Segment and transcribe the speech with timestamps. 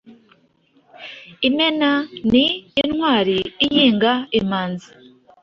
[1.47, 1.89] Imena
[2.31, 2.45] ni
[2.81, 4.89] intwari iyinga Imanzi,